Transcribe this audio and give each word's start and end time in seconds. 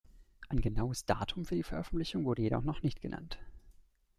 Ein 0.49 0.61
genaues 0.61 1.05
Datum 1.05 1.45
für 1.45 1.53
die 1.53 1.61
Veröffentlichung 1.61 2.25
wurde 2.25 2.41
jedoch 2.41 2.63
noch 2.63 2.81
nicht 2.81 3.01
genannt. 3.01 3.37